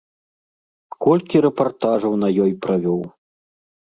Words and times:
Колькі 1.05 1.41
рэпартажаў 1.45 2.13
на 2.23 2.29
ёй 2.47 2.51
правёў! 2.67 2.99